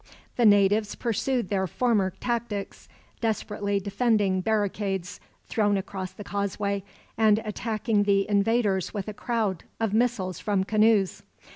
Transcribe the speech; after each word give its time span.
The 0.35 0.47
natives 0.47 0.95
pursued 0.95 1.49
their 1.49 1.67
former 1.67 2.09
tactics, 2.19 2.89
desperately 3.19 3.79
defending 3.79 4.41
barricades 4.41 5.19
thrown 5.45 5.77
across 5.77 6.11
the 6.11 6.23
causeway, 6.23 6.83
and 7.19 7.39
attacking 7.45 8.01
the 8.05 8.27
invaders 8.27 8.95
with 8.95 9.07
a 9.07 9.13
crowd 9.13 9.63
of 9.79 9.93
missiles 9.93 10.39
from 10.39 10.63
canoes. 10.63 11.21